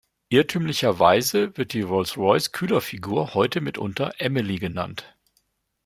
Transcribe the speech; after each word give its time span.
Irrtümlicherweise 0.29 1.55
wird 1.57 1.73
die 1.73 1.81
Rolls-Royce-Kühlerfigur 1.83 3.35
heute 3.35 3.61
mitunter 3.61 4.11
„Emily“ 4.17 4.55
genannt. 4.57 5.15